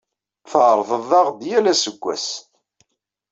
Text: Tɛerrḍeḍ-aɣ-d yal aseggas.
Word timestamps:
Tɛerrḍeḍ-aɣ-d 0.51 1.41
yal 1.49 1.65
aseggas. 1.73 2.27